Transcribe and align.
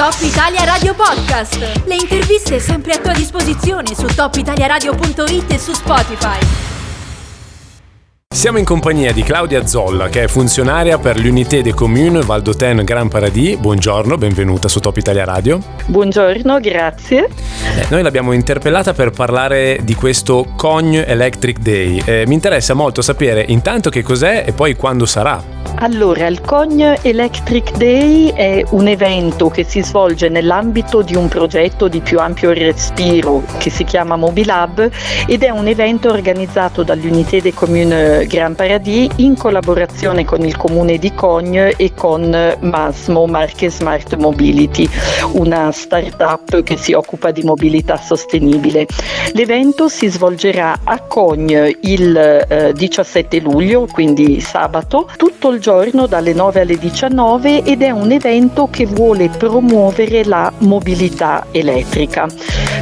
Top 0.00 0.16
Italia 0.22 0.64
Radio 0.64 0.94
Podcast. 0.94 1.58
Le 1.84 1.94
interviste 1.94 2.58
sempre 2.58 2.92
a 2.92 2.98
tua 3.00 3.12
disposizione 3.12 3.88
su 3.94 4.06
topitaliaradio.it 4.06 5.52
e 5.52 5.58
su 5.58 5.74
Spotify. 5.74 6.38
Siamo 8.34 8.56
in 8.56 8.64
compagnia 8.64 9.12
di 9.12 9.22
Claudia 9.22 9.66
Zolla, 9.66 10.08
che 10.08 10.22
è 10.22 10.26
funzionaria 10.26 10.96
per 10.96 11.20
l'Unité 11.20 11.60
des 11.60 11.74
Communes 11.74 12.24
Valdoten 12.24 12.82
Grand 12.82 13.10
Paradis. 13.10 13.58
Buongiorno, 13.58 14.16
benvenuta 14.16 14.68
su 14.68 14.80
Top 14.80 14.96
Italia 14.96 15.26
Radio. 15.26 15.60
Buongiorno, 15.84 16.60
grazie. 16.60 17.26
Eh, 17.26 17.86
noi 17.90 18.00
l'abbiamo 18.00 18.32
interpellata 18.32 18.94
per 18.94 19.10
parlare 19.10 19.80
di 19.82 19.94
questo 19.94 20.54
Cogne 20.56 21.04
Electric 21.04 21.58
Day. 21.58 22.02
Eh, 22.06 22.24
mi 22.26 22.32
interessa 22.32 22.72
molto 22.72 23.02
sapere 23.02 23.44
intanto 23.48 23.90
che 23.90 24.02
cos'è 24.02 24.44
e 24.46 24.52
poi 24.52 24.74
quando 24.76 25.04
sarà. 25.04 25.59
Allora, 25.82 26.26
il 26.26 26.42
Cogne 26.42 26.98
Electric 27.00 27.74
Day 27.78 28.30
è 28.34 28.62
un 28.70 28.86
evento 28.86 29.48
che 29.48 29.64
si 29.64 29.82
svolge 29.82 30.28
nell'ambito 30.28 31.00
di 31.00 31.16
un 31.16 31.28
progetto 31.28 31.88
di 31.88 32.00
più 32.00 32.18
ampio 32.18 32.52
respiro 32.52 33.42
che 33.58 33.70
si 33.70 33.84
chiama 33.84 34.16
Mobilab 34.16 34.90
ed 35.26 35.42
è 35.42 35.48
un 35.48 35.66
evento 35.68 36.10
organizzato 36.10 36.82
dall'Unité 36.82 37.40
des 37.40 37.54
Communes 37.54 38.26
Grand 38.26 38.56
Paradis 38.56 39.08
in 39.16 39.36
collaborazione 39.36 40.26
con 40.26 40.44
il 40.44 40.54
comune 40.56 40.98
di 40.98 41.14
Cogne 41.14 41.72
e 41.76 41.94
con 41.94 42.56
Masmo 42.60 43.26
Marche 43.26 43.70
Smart 43.70 44.16
Mobility, 44.16 44.86
una 45.32 45.72
start-up 45.72 46.62
che 46.62 46.76
si 46.76 46.92
occupa 46.92 47.30
di 47.30 47.42
mobilità 47.42 47.96
sostenibile. 47.96 48.86
L'evento 49.32 49.88
si 49.88 50.08
svolgerà 50.08 50.80
a 50.84 51.00
Cogne 51.00 51.78
il 51.82 52.16
eh, 52.16 52.72
17 52.74 53.40
luglio, 53.40 53.86
quindi 53.90 54.40
sabato, 54.40 55.08
tutto 55.16 55.49
il 55.50 55.60
giorno 55.60 56.06
dalle 56.06 56.32
9 56.32 56.60
alle 56.60 56.78
19 56.78 57.62
ed 57.62 57.82
è 57.82 57.90
un 57.90 58.10
evento 58.10 58.68
che 58.70 58.86
vuole 58.86 59.28
promuovere 59.28 60.24
la 60.24 60.52
mobilità 60.58 61.46
elettrica. 61.50 62.26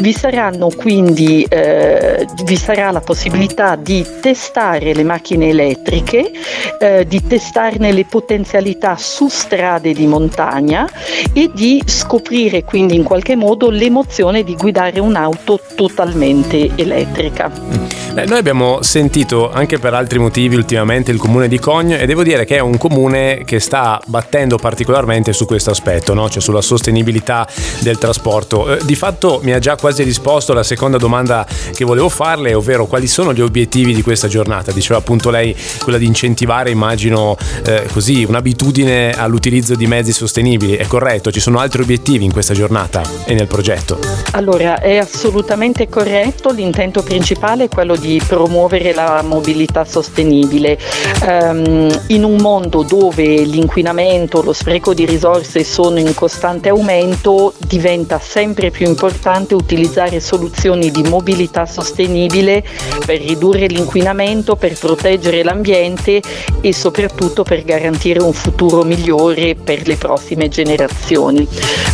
Vi 0.00 0.12
saranno 0.12 0.68
quindi 0.68 1.44
eh, 1.48 2.26
vi 2.44 2.56
sarà 2.56 2.90
la 2.90 3.00
possibilità 3.00 3.76
di 3.76 4.04
testare 4.20 4.94
le 4.94 5.04
macchine 5.04 5.48
elettriche, 5.48 6.30
eh, 6.78 7.06
di 7.06 7.26
testarne 7.26 7.92
le 7.92 8.04
potenzialità 8.04 8.96
su 8.96 9.28
strade 9.28 9.92
di 9.92 10.06
montagna 10.06 10.88
e 11.32 11.50
di 11.52 11.82
scoprire 11.86 12.64
quindi 12.64 12.94
in 12.94 13.02
qualche 13.02 13.36
modo 13.36 13.70
l'emozione 13.70 14.42
di 14.42 14.56
guidare 14.56 15.00
un'auto 15.00 15.60
totalmente 15.74 16.70
elettrica. 16.76 17.50
Eh, 18.14 18.26
noi 18.26 18.38
abbiamo 18.38 18.82
sentito 18.82 19.50
anche 19.50 19.78
per 19.78 19.94
altri 19.94 20.18
motivi 20.18 20.54
ultimamente 20.54 21.10
il 21.10 21.18
comune 21.18 21.48
di 21.48 21.58
Cogne 21.58 21.98
e 21.98 22.04
devo 22.04 22.22
dire 22.22 22.44
che 22.44 22.51
è 22.52 22.58
un 22.58 22.76
comune 22.76 23.44
che 23.46 23.60
sta 23.60 23.98
battendo 24.06 24.56
particolarmente 24.56 25.32
su 25.32 25.46
questo 25.46 25.70
aspetto, 25.70 26.12
no? 26.12 26.28
cioè 26.28 26.42
sulla 26.42 26.60
sostenibilità 26.60 27.48
del 27.80 27.96
trasporto. 27.96 28.76
Eh, 28.76 28.84
di 28.84 28.94
fatto 28.94 29.40
mi 29.42 29.52
ha 29.52 29.58
già 29.58 29.76
quasi 29.76 30.02
risposto 30.02 30.52
alla 30.52 30.62
seconda 30.62 30.98
domanda 30.98 31.46
che 31.72 31.84
volevo 31.86 32.10
farle, 32.10 32.52
ovvero 32.52 32.84
quali 32.84 33.06
sono 33.06 33.32
gli 33.32 33.40
obiettivi 33.40 33.94
di 33.94 34.02
questa 34.02 34.28
giornata. 34.28 34.70
Diceva 34.70 34.98
appunto 34.98 35.30
lei 35.30 35.56
quella 35.82 35.96
di 35.96 36.04
incentivare, 36.04 36.70
immagino, 36.70 37.38
eh, 37.64 37.86
così 37.90 38.24
un'abitudine 38.24 39.12
all'utilizzo 39.12 39.74
di 39.74 39.86
mezzi 39.86 40.12
sostenibili. 40.12 40.76
È 40.76 40.86
corretto? 40.86 41.32
Ci 41.32 41.40
sono 41.40 41.58
altri 41.58 41.80
obiettivi 41.80 42.26
in 42.26 42.32
questa 42.32 42.52
giornata 42.52 43.02
e 43.24 43.32
nel 43.32 43.46
progetto? 43.46 43.98
Allora, 44.32 44.78
è 44.78 44.98
assolutamente 44.98 45.88
corretto. 45.88 46.50
L'intento 46.50 47.02
principale 47.02 47.64
è 47.64 47.68
quello 47.68 47.96
di 47.96 48.20
promuovere 48.26 48.92
la 48.92 49.22
mobilità 49.24 49.86
sostenibile. 49.86 50.78
Um, 51.26 52.00
in 52.08 52.24
un 52.24 52.40
mondo 52.42 52.82
dove 52.82 53.24
l'inquinamento, 53.44 54.42
lo 54.42 54.52
spreco 54.52 54.92
di 54.94 55.06
risorse 55.06 55.62
sono 55.62 56.00
in 56.00 56.12
costante 56.12 56.70
aumento, 56.70 57.54
diventa 57.66 58.18
sempre 58.18 58.70
più 58.70 58.84
importante 58.86 59.54
utilizzare 59.54 60.18
soluzioni 60.18 60.90
di 60.90 61.04
mobilità 61.04 61.66
sostenibile 61.66 62.64
per 63.06 63.20
ridurre 63.20 63.68
l'inquinamento, 63.68 64.56
per 64.56 64.76
proteggere 64.76 65.44
l'ambiente 65.44 66.20
e 66.60 66.74
soprattutto 66.74 67.44
per 67.44 67.62
garantire 67.62 68.20
un 68.20 68.32
futuro 68.32 68.82
migliore 68.82 69.54
per 69.54 69.86
le 69.86 69.94
prossime 69.94 70.48
generazioni. 70.48 71.46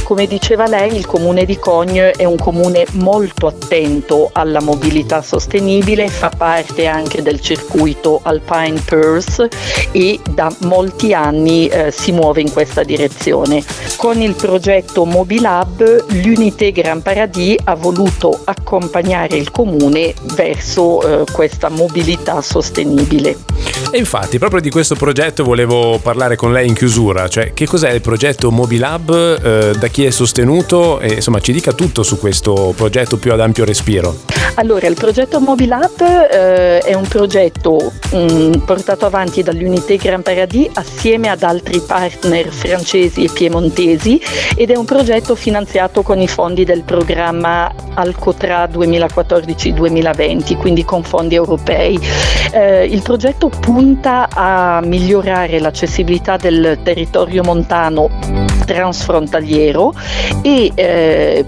Come 0.03 0.27
diceva 0.27 0.67
lei, 0.67 0.97
il 0.97 1.05
comune 1.05 1.45
di 1.45 1.59
Cogne 1.59 2.13
è 2.13 2.25
un 2.25 2.37
comune 2.37 2.87
molto 2.93 3.47
attento 3.47 4.31
alla 4.33 4.63
mobilità 4.63 5.21
sostenibile 5.21 6.09
fa 6.09 6.31
parte 6.35 6.87
anche 6.87 7.21
del 7.21 7.41
circuito 7.41 8.21
Alpine 8.23 8.81
Pearls 8.83 9.47
e 9.93 10.19
da 10.39 10.55
molti 10.61 11.13
anni 11.13 11.67
eh, 11.67 11.91
si 11.91 12.13
muove 12.13 12.41
in 12.41 12.53
questa 12.53 12.85
direzione. 12.85 13.61
Con 13.97 14.21
il 14.21 14.37
progetto 14.37 15.05
Mobilab 15.05 16.05
l'Unité 16.11 16.71
Grand 16.71 17.03
Paradis 17.03 17.57
ha 17.65 17.75
voluto 17.75 18.43
accompagnare 18.45 19.37
il 19.37 19.51
comune 19.51 20.15
verso 20.37 21.03
eh, 21.03 21.25
questa 21.33 21.71
mobilità 21.71 22.41
sostenibile. 22.41 23.37
E 23.91 23.99
infatti 23.99 24.39
proprio 24.39 24.61
di 24.61 24.71
questo 24.71 24.95
progetto 24.95 25.43
volevo 25.43 25.99
parlare 26.01 26.37
con 26.37 26.53
lei 26.53 26.69
in 26.69 26.75
chiusura, 26.75 27.29
cioè 27.29 27.53
che 27.53 27.67
cos'è 27.67 27.91
il 27.91 28.01
progetto 28.01 28.53
Mobilab, 28.53 29.43
eh, 29.43 29.77
da 29.77 29.89
chi 29.89 30.05
è 30.05 30.11
sostenuto 30.11 31.01
e 31.01 31.15
insomma 31.15 31.41
ci 31.41 31.51
dica 31.51 31.73
tutto 31.73 32.05
su 32.05 32.17
questo 32.17 32.73
progetto 32.77 33.17
più 33.17 33.33
ad 33.33 33.41
ampio 33.41 33.65
respiro. 33.65 34.38
Allora, 34.59 34.89
il 34.89 34.95
progetto 34.95 35.39
Mobilab 35.39 36.01
eh, 36.01 36.79
è 36.81 36.93
un 36.93 37.07
progetto 37.07 37.93
mh, 38.11 38.17
mm, 38.17 38.53
portato 38.67 39.07
avanti 39.07 39.45
dall'Unité 39.45 39.95
Grand 39.95 40.25
Paradis 40.25 40.71
assieme 40.75 41.29
ad 41.29 41.45
altri 41.45 41.79
partner 41.79 42.49
francesi 42.49 43.23
e 43.23 43.31
piemontesi 43.33 44.21
ed 44.57 44.71
è 44.71 44.77
un 44.77 44.85
progetto 44.85 45.37
finanziato 45.37 46.03
con 46.03 46.21
i 46.21 46.27
fondi 46.27 46.65
del 46.65 46.83
programma 46.83 47.73
Alcotra 47.95 48.65
2014-2020, 48.65 50.57
quindi 50.57 50.85
con 50.85 51.05
fondi 51.05 51.37
europei. 51.37 51.97
Eh, 52.51 52.85
il 52.85 53.03
progetto 53.03 53.51
punta 53.51 54.29
a 54.29 54.81
migliorare 54.83 55.61
l'accessibilità 55.61 56.37
del 56.37 56.81
territorio 56.83 57.45
montano 57.45 58.11
transfrontaliero 58.67 59.95
e 60.43 60.73
eh, 60.75 61.45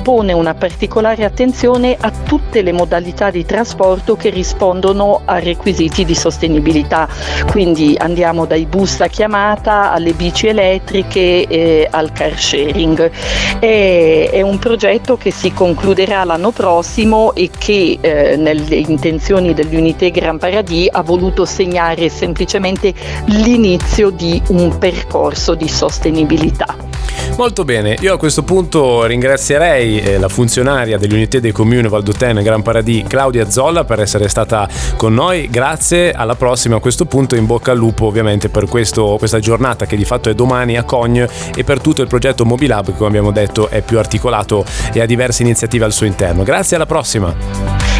pone 0.00 0.32
una 0.32 0.54
particolare 0.54 1.24
attenzione 1.24 1.96
a 1.98 2.10
tutte 2.10 2.62
le 2.62 2.72
modalità 2.72 3.30
di 3.30 3.44
trasporto 3.44 4.16
che 4.16 4.30
rispondono 4.30 5.22
a 5.24 5.38
requisiti 5.38 6.04
di 6.04 6.14
sostenibilità. 6.14 7.08
Quindi 7.50 7.94
andiamo 7.98 8.46
dai 8.46 8.66
bus 8.66 9.00
a 9.00 9.08
chiamata 9.08 9.92
alle 9.92 10.12
bici 10.12 10.46
elettriche 10.46 11.46
e 11.46 11.88
al 11.90 12.12
car 12.12 12.38
sharing. 12.38 13.10
È, 13.58 14.30
è 14.32 14.40
un 14.40 14.58
progetto 14.58 15.16
che 15.16 15.30
si 15.30 15.52
concluderà 15.52 16.24
l'anno 16.24 16.50
prossimo 16.50 17.34
e 17.34 17.50
che 17.56 17.98
eh, 18.00 18.36
nelle 18.36 18.76
intenzioni 18.76 19.54
dell'Unité 19.54 20.10
Grand 20.10 20.38
Paradis 20.38 20.88
ha 20.90 21.02
voluto 21.02 21.44
segnare 21.44 22.08
semplicemente 22.08 22.92
l'inizio 23.26 24.10
di 24.10 24.40
un 24.48 24.78
percorso 24.78 25.54
di 25.54 25.68
sostenibilità. 25.68 26.91
Molto 27.36 27.64
bene, 27.64 27.96
io 28.00 28.14
a 28.14 28.18
questo 28.18 28.42
punto 28.42 29.04
ringrazierei 29.04 30.00
eh, 30.00 30.18
la 30.18 30.28
funzionaria 30.28 30.98
dell'Unità 30.98 31.40
dei 31.40 31.50
Comuni 31.50 31.88
Valdoten 31.88 32.40
Gran 32.42 32.62
Paradis, 32.62 33.04
Claudia 33.08 33.50
Zolla, 33.50 33.84
per 33.84 34.00
essere 34.00 34.28
stata 34.28 34.68
con 34.96 35.14
noi. 35.14 35.48
Grazie, 35.50 36.12
alla 36.12 36.34
prossima. 36.34 36.76
A 36.76 36.80
questo 36.80 37.06
punto 37.06 37.34
in 37.34 37.46
bocca 37.46 37.72
al 37.72 37.78
lupo 37.78 38.06
ovviamente 38.06 38.48
per 38.48 38.66
questo, 38.66 39.16
questa 39.18 39.40
giornata 39.40 39.86
che 39.86 39.96
di 39.96 40.04
fatto 40.04 40.28
è 40.28 40.34
domani 40.34 40.76
a 40.76 40.84
Cogne 40.84 41.28
e 41.54 41.64
per 41.64 41.80
tutto 41.80 42.02
il 42.02 42.08
progetto 42.08 42.44
Mobilab 42.44 42.86
che 42.86 42.92
come 42.92 43.08
abbiamo 43.08 43.32
detto 43.32 43.68
è 43.68 43.80
più 43.80 43.98
articolato 43.98 44.64
e 44.92 45.00
ha 45.00 45.06
diverse 45.06 45.42
iniziative 45.42 45.84
al 45.84 45.92
suo 45.92 46.06
interno. 46.06 46.44
Grazie, 46.44 46.76
alla 46.76 46.86
prossima. 46.86 47.34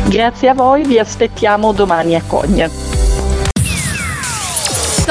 Grazie 0.07 0.49
a 0.51 0.55
voi, 0.55 0.85
vi 0.85 0.99
aspettiamo 0.99 1.73
domani 1.73 2.15
a 2.15 2.23
Cogne. 2.25 3.02